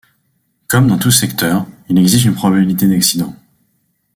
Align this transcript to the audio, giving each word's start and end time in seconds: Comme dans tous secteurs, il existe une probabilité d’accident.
Comme 0.67 0.87
dans 0.87 0.97
tous 0.97 1.11
secteurs, 1.11 1.67
il 1.87 1.99
existe 1.99 2.25
une 2.25 2.33
probabilité 2.33 2.87
d’accident. 2.87 3.35